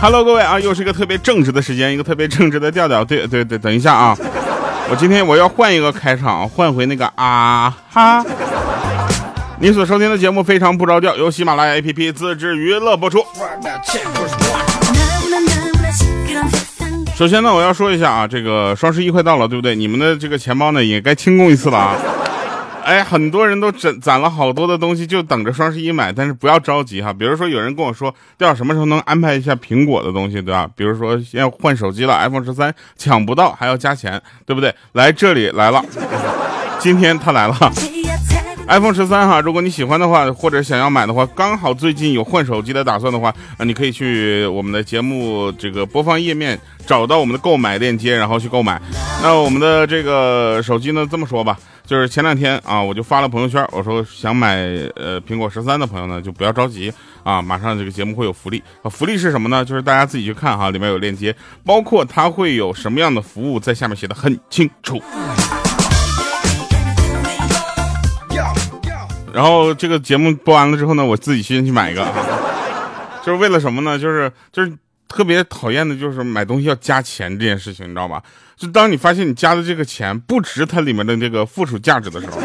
[0.00, 3.04] Hello，各位啊，又是一个特别正直的时间，一个特别正直的调调。
[3.04, 4.16] 对对对，等一下啊，
[4.88, 8.24] 我今天我要换一个开场，换回那个啊哈。
[9.58, 13.24] 你所收听的节目非常不着调，由喜马拉雅 APP 自制娱乐播出。
[17.16, 19.74] 首先呢，我要说一下啊，这个双十一快到了，对不对？
[19.74, 21.96] 你们的这个钱包呢，也该清空一次了啊。
[22.88, 27.12] 哎，很多人都攒攒了好多的东西，就等着双十一买，但是不要着急哈。
[27.12, 30.66] 比如说，有人跟我说，要什么时候能安排一下苹果的东西，对吧？
[30.74, 34.74] 比如说要换手机了，iPhone 十三抢不到还要加钱，对不对？
[34.92, 35.84] 来这里来了，
[36.80, 37.54] 今天他来了，
[38.68, 39.38] iPhone 十三哈。
[39.38, 48.80] 如果你喜欢的话，或者想要买的话，刚好最近有换手机的打算的话，啊，你可以去我们的节目这个播放页面找到我们的购买链接，然后去购买。
[49.22, 51.58] 那我们的这个手机呢，这么说吧。
[51.88, 54.56] 就是前两天啊，我就发了朋友圈，我说想买
[54.94, 59.64] 呃苹果十三的朋友呢，就不要着急啊，马上这个节目会有福利啊，福利是什么呢？
[59.64, 65.02] 就是大家自己去看哈，里面有链接，包括它会有什么样的服务，在下面写的很清楚。
[69.32, 72.06] 然后这个节目播完了之后呢，我自己先去买一个，
[73.24, 73.98] 就是为了什么呢？
[73.98, 74.70] 就是就是
[75.08, 78.22] 特别讨厌的就是买东西要加钱这件事情，你知道吧？
[78.58, 82.40] 就当你发现你加的这个钱不值它里面的这个附属价值的时候，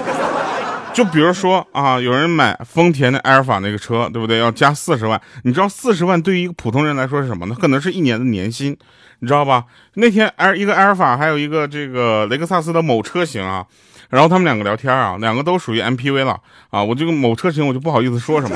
[0.93, 4.37] 就比如说啊，有人买丰田的埃尔法那个车，对不对？
[4.37, 7.55] 要加四十万，你知道四十万对于一个普通人来说是什么呢？
[7.59, 8.77] 可能是一年的年薪，
[9.19, 9.65] 你知道吧？
[9.95, 13.65] 那天埃一个埃尔法，还有一个这个雷克萨斯的某车型啊，
[14.09, 16.39] 然后他们两个聊天啊，两个都属于 MPV 了
[16.69, 18.55] 啊，我这个某车型我就不好意思说什么。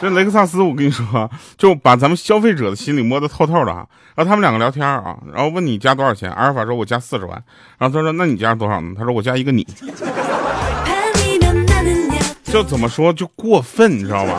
[0.00, 3.86] 这雷克萨斯，我跟你说，就把咱们消费者的心里摸得透透的啊。
[4.14, 7.42] 然后他们两个聊天啊，然后问你加多少钱，阿尔法说我加四十万，
[7.78, 8.94] 然后他说那你加多少呢？
[8.96, 9.66] 他说我加一个你。
[12.44, 14.38] 就怎么说就过分，你知道吧？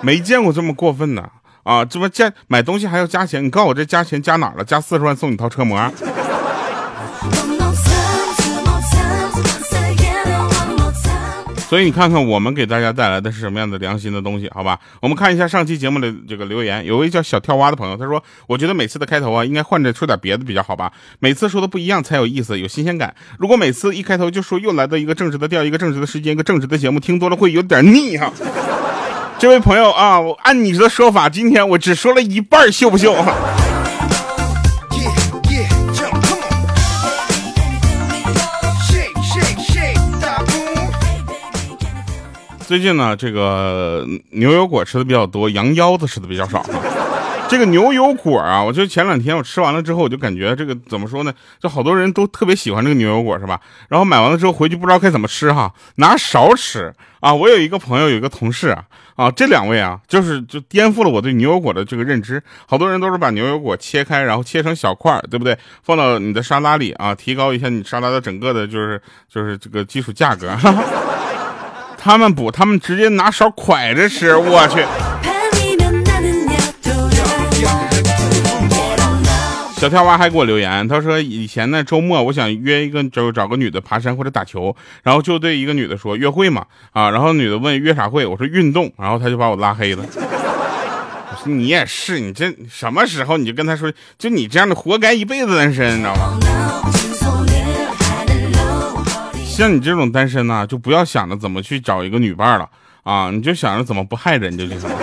[0.00, 1.30] 没见过这么过分的
[1.62, 1.84] 啊！
[1.84, 3.44] 这不加买东西还要加钱？
[3.44, 4.64] 你告诉我这加钱加哪了？
[4.64, 5.76] 加四十万送你套车模？
[11.68, 14.78] 所以你看看我们给大家带来的是什么样的良心的东西，好吧？
[15.02, 20.92] 我们看一下上期节目的这个留言，有位叫小跳蛙的朋友，他说：“我觉得每次的开头啊，应该换着说点别的比较好吧？
[21.18, 23.12] 每次说的不一样才有意思，有新鲜感。
[23.38, 28.32] 如果每次一开头就说又来到一个正直的调，一个正直的时间，一个正直的节目，听多了会有点腻哈。”
[29.38, 33.12] 这位朋友啊，我按你的说法，今天我只说了一半，秀不秀？
[42.66, 46.66] 最近呢，这个牛油果吃的比较多，羊腰子吃的比较少。
[47.48, 51.32] 这个牛油果啊，我就前两天我吃完了之后，我就感觉这个怎么说呢？
[51.60, 53.60] 就好多人都特别喜欢这个牛油果，是吧？
[53.88, 57.32] 然后买完了之后回去不知道该怎么吃哈，拿勺吃啊。
[57.32, 58.84] 我有一个朋友，有一个同事啊，
[59.14, 62.42] 啊，这两位啊，就是就颠覆了我对牛油果的这个认知。
[62.66, 65.56] 好多人都是把牛油果切开，然后切成小块，对不对？
[65.84, 69.00] 放到你的沙拉里啊，提高一下你沙拉的整个的，就是
[69.32, 70.50] 就是这个基础价格。
[72.06, 74.78] 他们补，他们直接拿勺蒯着吃， 我去。
[79.76, 90.04] 小跳蛙还给我留言，他说以前呢周末我想约一个就找个女的爬山或者打球，然后就对一个女的说约会嘛啊，然后女的问约啥会，我说运动，然后他就把我拉黑了。
[90.14, 96.38] 我说你也是，你这什么时候你就跟他说，就你这样的活该一辈子单身，你知道吗？
[99.56, 102.68] 像你这种单身呢，就不要想着怎么去找一个女伴了
[103.04, 104.96] 啊，你就想着怎么不害人就行了。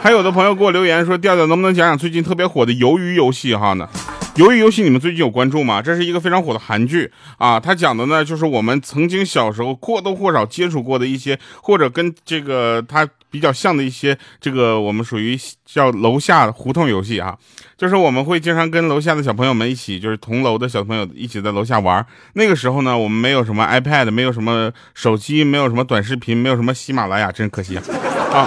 [0.00, 3.88] 还有的朋友给我留言说，调调能不能讲讲最近特别火的鱿鱼游戏哈呢？
[4.36, 5.82] 鱿鱼游戏你们最近有关注吗？
[5.82, 13.08] 这是一个非常火的韩剧啊，它讲的呢就是我们曾经小时候或多或少接触过的一些，或者跟这个它。
[13.32, 15.34] 比较像的一些，这个我们属于
[15.64, 17.34] 叫楼下胡同游戏啊，
[17.78, 22.06] 就是我们会经常跟楼下的小朋友们一起，就是同楼的小朋友一起在楼下玩。
[22.34, 28.46] 那个时候呢，我们没有什么 iPad，没有什么手机，没有什么短视频，没有什么喜马拉雅，真可惜啊，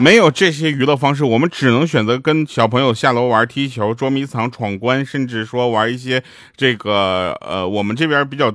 [0.00, 6.22] 没有这些娱乐方式，我们只能选择跟小朋友下楼玩踢球、捉迷藏、闯关，甚至说玩一些
[6.56, 8.50] 这个呃，我们这边比较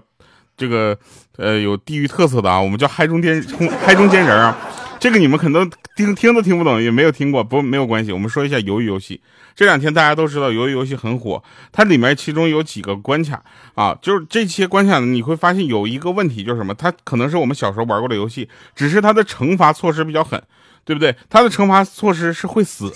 [0.58, 0.98] 这个
[1.38, 3.40] 呃有地域特色的啊，我们叫嗨中间
[3.86, 4.58] 嗨 中间人啊。
[5.00, 8.12] 这个你们可能听听都听不懂，也没有听过，不没有关系。
[8.12, 9.22] 我们说一下鱿鱼游戏。
[9.54, 13.44] 这两天大家都知道鱿鱼游戏很火，它里面其中有几个关卡
[13.76, 16.74] 啊，就是这些关卡你会发现有一个问题，就是什么？
[16.74, 20.42] 它可能是我们小时候玩过的游戏，只是它的惩罚措施比较狠，
[20.86, 21.16] 对不对？
[21.30, 22.94] 他的惩罚措施是会死，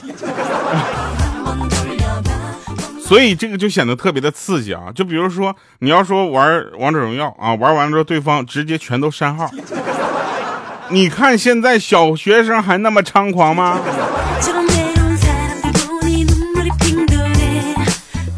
[3.02, 4.92] 所以这个就显得特别的刺激啊。
[4.94, 9.50] 就比如说你要说玩王者荣耀啊，玩完之后对方直接全都删号。
[10.90, 13.80] 你看现在小学生还那么猖狂吗？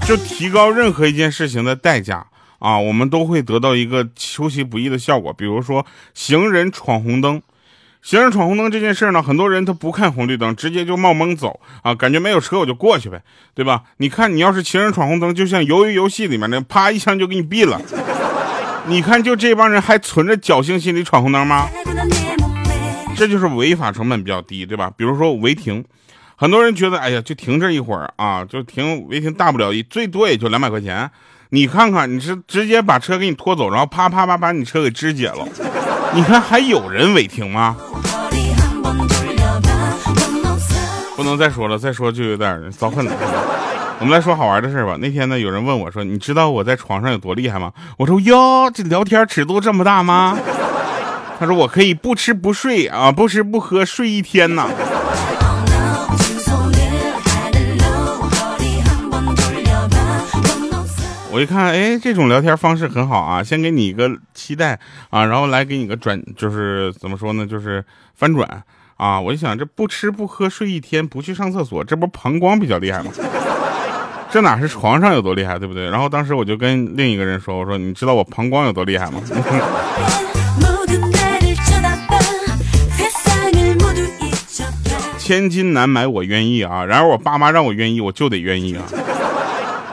[0.06, 2.26] 就提高任何一件事情的代价
[2.60, 5.32] 啊，我们都会得到一个出其不意的效果。
[5.32, 7.42] 比如说行人闯红灯，
[8.02, 13.22] 行人闯红灯这件事呢，很多人他不看红绿灯，直接就冒蒙走啊，感觉没有车我就过去呗，
[13.54, 13.84] 对吧？
[13.98, 17.80] 你看你要是行人闯红灯，就像鱿鱼游戏里面的，啪一枪就给你毙了。
[18.88, 21.70] 你看就这帮人还存着侥幸心理闯红灯吗？
[23.16, 24.92] 这就是违法成本比较低，对吧？
[24.98, 25.86] 比如说违停，
[26.36, 31.08] 很多人觉得，哎呀，就停这一会儿啊，就停违停，大不了一最多也就两百块钱。
[31.50, 35.48] 你看看，你是直接把车给你拖走，然后啪啪啪把你车给肢解了。
[36.14, 37.76] 你看还有人违停吗？
[41.16, 43.12] 不能再说了，再说就有点遭恨了。
[44.00, 44.98] 我们来说好玩的事吧。
[45.00, 50.38] 那天呢，有人问我说：“你知道我在床上有多厉害吗？”我说：“哟，这聊天尺度这么大吗？”
[51.40, 54.68] 他说：“我可以不吃不睡啊，不吃不喝睡一天呢。”
[61.34, 64.78] 我一看，哎，这种聊天方式很好啊，先给你一个期待
[65.10, 67.84] 啊，然后来给你个转，就是怎么说呢，就是
[68.16, 68.64] 翻转
[68.98, 69.20] 啊。
[69.20, 73.12] 我一想，这不吃不喝睡一天，不去上厕所，这不膀胱比较厉害吗？
[74.30, 75.90] 这哪是床上有多厉害，对不对？
[75.90, 79.22] 然后当时我就跟另一个人说，我说你知道我膀胱有多厉害吗？
[85.18, 88.84] 千金难买我愿意啊，然而我爸妈让我愿意，我就得愿意啊。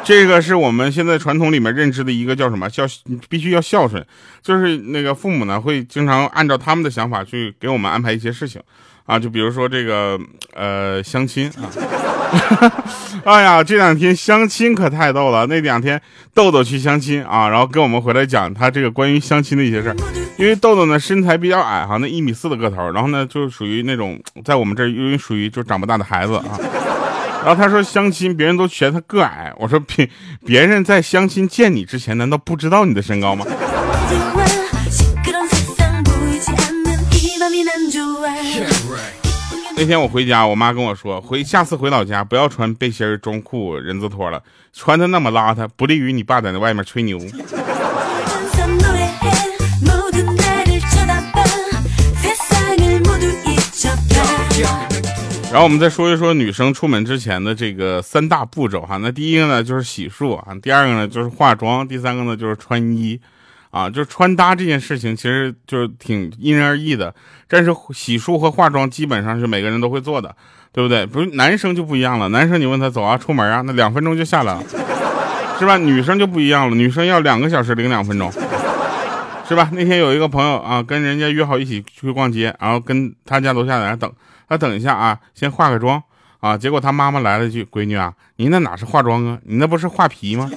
[0.08, 2.66] 这个是我们现在传统里面认知的一个叫什么？
[2.70, 2.84] 孝，
[3.28, 4.02] 必须要孝顺，
[4.40, 8.58] 就是那个父母呢会经常按照他们的想法去给我们安排一些事情，
[9.04, 10.18] 啊，就比如说这个
[10.54, 11.68] 呃相亲啊，
[13.24, 16.00] 哎呀，这两天相亲可太逗了，那两天
[16.32, 19.96] 豆豆去相亲啊，然后跟我们回来讲他这个关于相亲的一些事儿，
[20.38, 26.58] 因为豆豆呢身材比较矮哈，那一米四的个头，然后呢就属于那种在我们这儿因为属于就长不大的孩子啊。
[27.48, 29.50] 然后他说相亲，别人都嫌他个矮。
[29.56, 30.10] 我说别
[30.44, 33.46] 别人在相亲见你之前，难道不知道你的身高吗？
[39.74, 44.42] 那天我回家，我妈跟我说，回下次回老家不要穿背心中裤人字拖了，
[44.74, 47.18] 穿的那么邋遢，不利于你爸在那外面吹牛。
[55.58, 63.20] 然后我们再说一说女生出门之前的这个三大步骤哈，那第一个呢就是洗漱啊，第二个呢就是化妆，第三个呢就是穿衣，
[63.70, 67.12] 啊，就是穿搭这件事情其实就是挺因人而异的，
[67.48, 70.32] 但是洗漱和化妆基本上是每个人都会做的，
[70.70, 71.04] 对不对？
[71.04, 74.62] 不是男生就不一样了，男生你问他走啊出门啊，那两分钟就下来了，
[75.58, 75.76] 是吧？
[75.76, 78.30] 女生就不一样了，女生要两个小时零两分钟，
[79.48, 79.68] 是吧？
[79.72, 84.08] 那天有一个朋友啊，跟人家约好一起去逛街，然后跟他家楼下在那等。
[84.48, 86.02] 他等一下啊，先化个妆
[86.40, 86.56] 啊。
[86.56, 89.38] 结果他妈妈来了句：“闺女啊，你那哪是化妆啊？
[89.44, 90.50] 你那不是画皮吗？”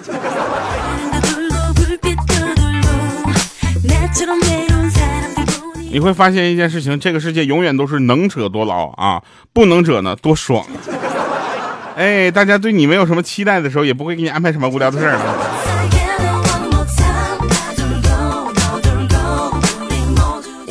[5.91, 9.21] 你会发现一件事情，这个世界永远都是能者多劳啊，
[9.51, 10.65] 不能者呢多爽。
[11.97, 15.19] 哎，大家对你没有什么期待的时候，也不会给你安排什么无聊的事儿。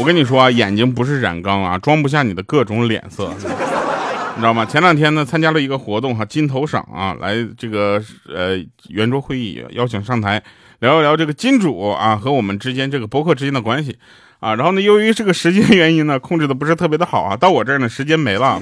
[0.01, 4.65] 我跟你说啊，眼睛不是染缸啊，装不下你的各种脸色， 你知道吗？
[4.65, 8.57] 前两天呢，参加了一个活动哈，金头赏啊，来这个呃
[8.89, 10.43] 圆桌会议，邀请上台
[10.79, 13.99] 聊一聊这个金主啊和我们之间这个博客之间的关系
[14.39, 14.55] 啊。
[14.55, 18.59] 然后呢，由于这个时间原因呢，控制的不是特别的好啊，到我这儿呢，时间没了。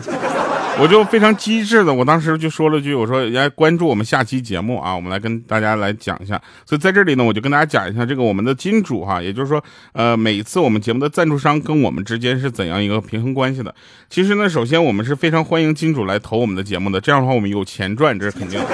[0.80, 6.40] 我就非常机智的，我当时就说了句，我说来关注我们下期节目啊，我们来跟大家来讲一下。
[6.64, 13.75] 所以在这里呢，我就跟大家讲一下这个我们的金主哈，也就是说，呃，每一次我们节目的赞助商跟我们之间是怎样一个平衡关系的。
[14.08, 18.66] 其实呢，首先我们是非常欢迎金主来投我们的节目的，这样的话我们有钱赚，这是肯定的。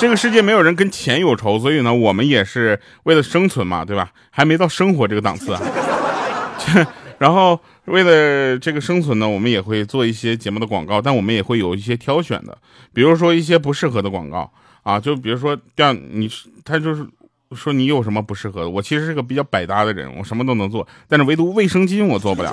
[0.00, 4.10] 这个世界没有人跟钱有仇，所以呢，我们也是为了生存嘛，对吧？
[4.30, 5.60] 还没到生活这个档次啊。
[7.18, 12.56] 然后为了这个生存呢，我们也会做一些节目的广告，但我们也会有一些挑选的，
[12.92, 14.50] 比如说一些不适合的广告
[14.82, 16.30] 啊，就比如说让你
[16.64, 17.06] 他就是
[17.56, 22.52] 说你有什么不适合的，我其实是个比较百搭的人，我什么都能做，但是唯独卫生巾我做不了，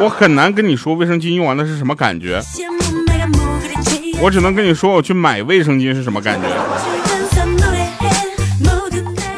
[0.00, 2.40] 我很难跟你说卫生巾用完了是什么感觉，
[4.20, 7.03] 我只能跟你说我去买卫生巾是什么感觉。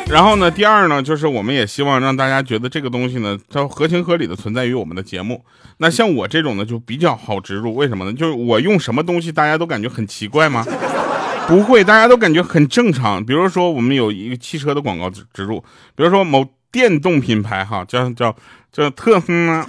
[0.08, 5.44] 然后呢，第二呢，就是我们也希望让大家觉得这个东西呢，它合情合理的存在于我们的节目。
[5.78, 8.12] 那像我这种呢，就比较好植入，为什么呢？
[8.12, 10.64] 就是我用什么东西，大家都感觉很奇怪吗？
[11.48, 13.22] 不会，大家都感觉很正常。
[13.24, 15.60] 比如说，我们有一个汽车的广告植植入，
[15.94, 18.34] 比如说某电动品牌哈，叫叫
[18.72, 19.66] 叫特哼啊，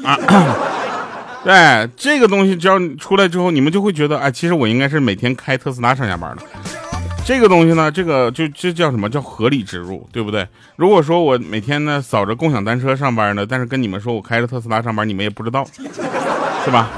[1.43, 6.86] 对这个东西只要出来之后，你们就会觉得，哎，其实我应该是每天开特斯拉上下班的。
[7.27, 10.47] 这个东西呢，这个就这叫什么叫合理植入，对不对？
[10.77, 15.67] 如果说我每天呢扫着共享单车上班呢，但是跟你们说我开着特斯拉上班，你们也不知道，
[16.63, 16.89] 是吧？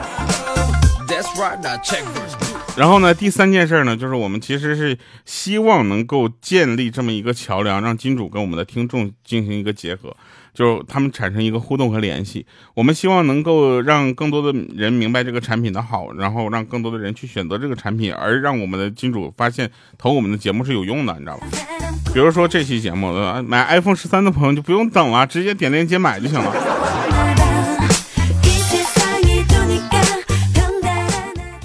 [2.77, 4.95] 然后呢，第三件事呢，就是我们其实是
[5.25, 10.15] 希望能够建立这么一个桥梁，让金主跟我们的听众进行一个结合，
[10.53, 12.46] 就是他们产生一个互动和联系。
[12.74, 21.48] 我们希望能够让更多的人明白这个产品的好，然后让更多的人去选择这个产品，而让我们的金主发现投我们的节目是有用的，你知道吧？
[22.13, 23.13] 比如说这期节目，
[23.44, 26.78] 买 iPhone 十三的朋友就不用等了，直接点链接买就行了。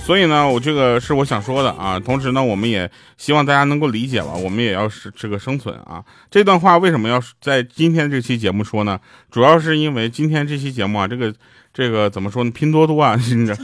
[0.04, 1.98] 所以呢，我这个是我想说的啊。
[1.98, 4.34] 同时呢，我们也希望大家能够理解吧。
[4.34, 6.04] 我们也要是这个生存啊。
[6.30, 9.00] 这段话为什么要在今天这期节目说呢？
[9.30, 11.32] 主要是因为今天这期节目啊，这个
[11.72, 12.50] 这个怎么说呢？
[12.50, 13.56] 拼多多啊，这个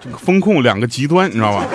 [0.00, 1.66] 这个风控两个极端，你知道吧？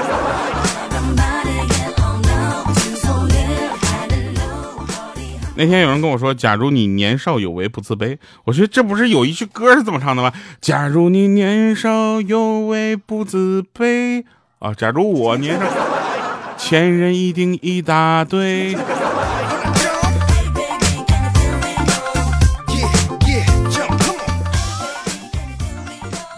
[5.61, 10.33] 那天有人跟我说：“假如你年少有为不自卑。”我觉得这不是有一句歌是这么唱的吗？
[10.59, 14.23] 假如你年少有为不自卑
[14.57, 14.73] 啊！
[14.73, 15.65] 假如我年少，
[16.57, 18.75] 前人一定一大堆。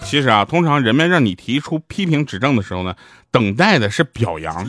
[0.04, 2.94] 其实啊，通常人们让你提出批评指正的时候呢，
[3.32, 4.68] 等待的是表扬。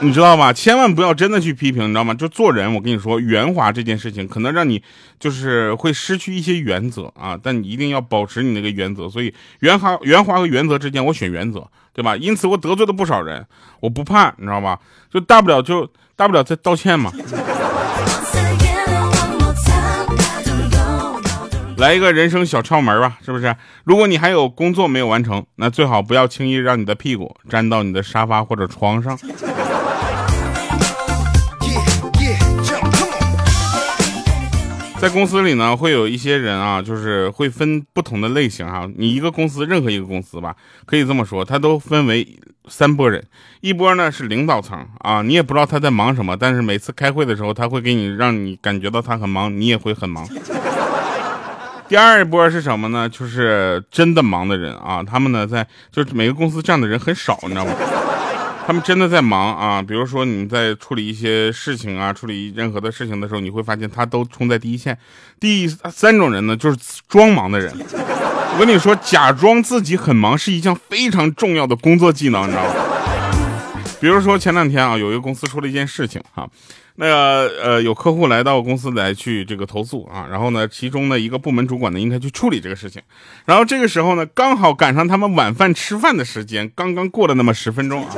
[0.00, 0.52] 你知道吗？
[0.52, 2.12] 千万不要真的去批评，你知道吗？
[2.12, 4.82] 就做人，我跟你说，圆滑这件事情可能让你
[5.18, 9.08] 就是会失去一些原则啊，但你一定要保持你那个原则。
[9.08, 12.16] 所以圆滑、圆滑和原则之间，我选原则，对吧？
[12.16, 13.46] 因此我得罪了不少人，
[13.80, 14.78] 我不怕，你知道吧？
[15.10, 17.10] 就大不了就大不了再道歉嘛。
[21.76, 23.54] 来一个人生小窍门吧，是不是？
[23.84, 29.18] 如果你还有工作没有完成，那最好不要轻易让你的屁股粘到你的沙发或者床上。
[35.04, 38.88] 在公司里呢，会有一些人啊，就是会分不同的类型哈。
[38.96, 40.56] 你一个公司，任何一个公司吧，
[40.86, 42.26] 可以这么说，它都分为
[42.68, 43.22] 三波人。
[43.60, 50.26] 一波呢是领导层啊，你也不知道他在忙什么，但是每次开会的时候，他会给你让你感觉到他很忙，你也会很忙。
[51.86, 53.06] 第二波是什么呢？
[53.06, 57.72] 就是真的忙的人啊，他们呢在就是每个公司这样的人很少，你知道吗？
[58.66, 64.96] 他们真的在忙啊，比如说你在处理一些事情啊，处理任何的事情的时候，你会发现他都冲在第一线。
[65.38, 67.70] 第三种人呢，就是装忙的人。
[68.52, 72.74] 我跟你说，假装自己很忙是一项非常重要的工作技能，你知道吗？
[74.00, 76.48] 比如说前两天啊，有一个公司出了一件事情哈，
[76.96, 83.02] 那个呃有客户来到公司来去这个投诉啊，然后呢，其中的一个部门主管呢应该去处理这个事情，
[83.44, 88.14] 然后这个时候呢，刚好赶上他们晚饭吃饭的时间，刚刚过了那么十分钟啊。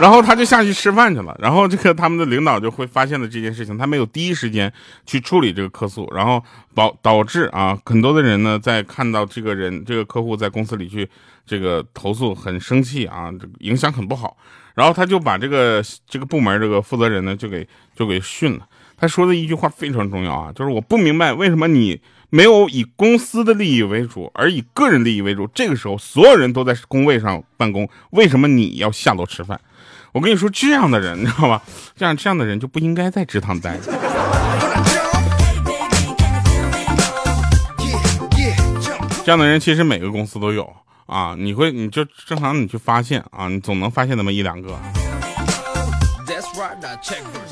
[0.00, 4.72] 然后他就下去吃饭去了，然后这个他们的领导就会发现了这件事情，他没有第一时间
[5.04, 6.42] 去处理这个客诉，然后
[6.74, 11.08] 导导致啊很多的人呢在看到这个人这个客户在公司里去
[11.44, 14.36] 这个投诉很生气啊，影响很不好，
[14.74, 22.00] 然后他就把这个这个部门这个负责人呢就给就给训了，他说的一句话非常重要啊，就是我不明白为什么你
[22.30, 29.60] 没有以公司的利益为主，而以个人利益为主，这个时候所有人都在工位上办公，为什么你要下楼吃饭？
[30.12, 31.62] 我跟你说，这样的人，你知道吧？
[31.96, 33.78] 这样这样的人就不应该在职场待。
[39.24, 40.72] 这样的人其实每个公司都有
[41.04, 44.78] 啊，你会你就正常你去发现啊，你总能发现那么一两个。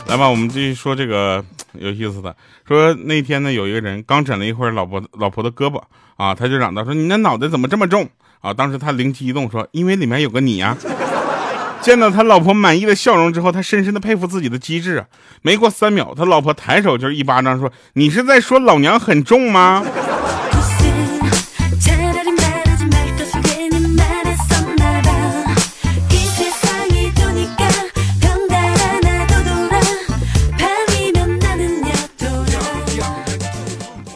[0.06, 1.44] 来吧，我们继续说这个
[1.74, 2.34] 有意思的。
[2.66, 5.82] 说那天呢，有一个人刚枕了一会儿老婆老婆的胳膊
[6.16, 8.08] 啊，他就嚷道说：“你那脑袋怎么这么重
[8.40, 10.74] 啊？”当时他灵机一动说：“因为里面有个你呀。”
[11.86, 15.06] 见到他老婆满意的笑容之后，他深深的佩服自己的机智啊！
[15.42, 19.86] 没过三秒，他老婆抬手就是一巴掌，说：“你是在说老娘很重吗？”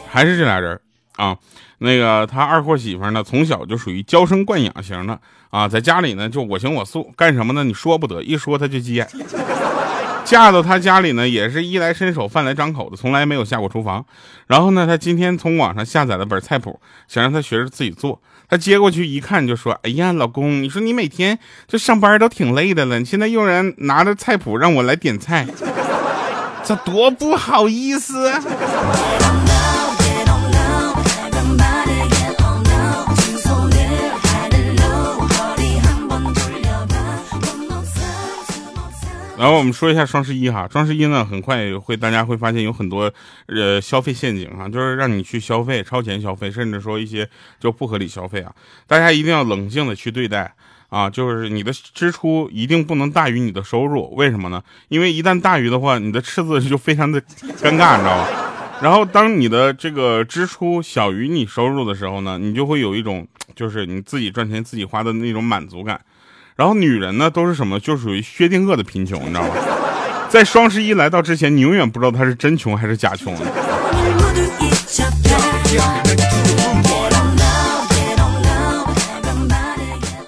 [0.09, 0.77] 还是这俩人
[1.25, 1.37] 啊。
[1.77, 7.63] 那个他二货媳妇呢，从小就属于娇生惯养型的啊，在家里呢就我行我素，干什么呢？
[7.63, 9.07] 你说不得，一说他就急眼。
[10.23, 14.05] 嫁到他家里呢，也是衣来伸手饭来张口的，从来没有下过厨房。
[14.47, 18.21] 然后呢，他今天从网上下载了本菜谱，想让他学着自己做。
[18.47, 25.47] 他接过去一看，就说：“哎呀，老公，你说你每天这上班都挺累的了，你现在又然拿着菜谱让我来点菜，
[26.63, 28.31] 这多不好意思。”
[39.41, 43.11] 然后我们说一下双十一哈，双十一呢，很快会大家会发现有很多
[43.47, 47.27] 呃消费陷阱啊，就是让你去消费、超前消费，甚至说一些
[47.59, 48.53] 就不合理消费啊。
[48.85, 50.53] 大家一定要冷静的去对待
[50.89, 54.61] 啊，就是你的支出一定不能大于你的收入，为什么呢？
[54.89, 58.29] 因为一旦大于的话，你的赤字就非常的尴尬，你知道吧？
[58.83, 65.99] 然后当你的这个支出小于你收入的时候呢，你就会有一种就是你自己赚钱自己花的那种满足感。
[66.61, 67.79] 然后女人呢都是什么？
[67.79, 69.49] 就属于薛定谔的贫穷，你知道吗？
[70.29, 73.35] 在双十一来到之前，你永远不知道她是真穷还是假穷。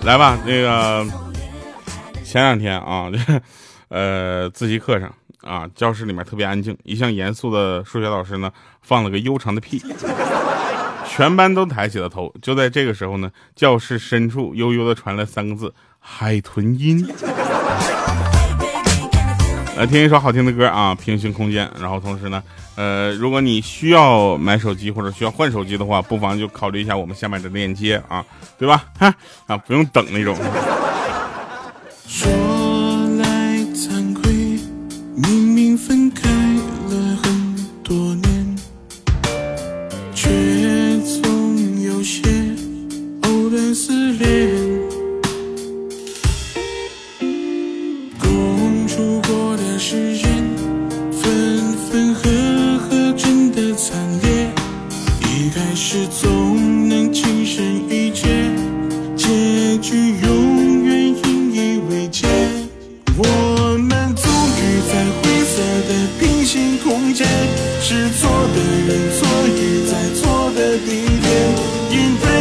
[0.01, 1.05] 来吧，那个
[2.23, 3.11] 前两天啊，
[3.89, 5.13] 呃，自习课上
[5.43, 9.79] 啊，教室里面特别安静，一向严肃的数学老师呢放了个悠长的屁，
[11.07, 12.33] 全班都抬起了头。
[12.41, 15.71] 就在这个时候呢，教室深处悠悠的传来三个字。
[16.05, 17.07] 海豚音，
[19.77, 20.93] 来听一首好听的歌啊！
[20.93, 22.43] 平行空间，然后同时呢，
[22.75, 28.23] 呃，如果你需要买手机或者需要换手机的话，不妨就考虑一下我们下面的链接啊，
[28.59, 28.83] 对吧？
[28.99, 29.15] 哈
[29.47, 30.37] 啊，不用等那种。
[71.93, 72.32] 因在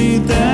[0.00, 0.49] 让你